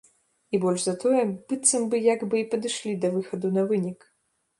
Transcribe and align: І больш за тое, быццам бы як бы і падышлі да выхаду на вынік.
І 0.57 0.59
больш 0.61 0.85
за 0.85 0.93
тое, 1.03 1.19
быццам 1.53 1.83
бы 1.91 1.99
як 2.05 2.25
бы 2.31 2.35
і 2.41 2.47
падышлі 2.53 2.95
да 3.05 3.13
выхаду 3.17 3.53
на 3.59 3.67
вынік. 3.73 3.99